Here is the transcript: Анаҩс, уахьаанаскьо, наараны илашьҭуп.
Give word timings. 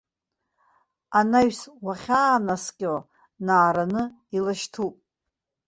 Анаҩс, 1.19 1.59
уахьаанаскьо, 1.85 2.93
наараны 3.45 4.03
илашьҭуп. 4.35 4.95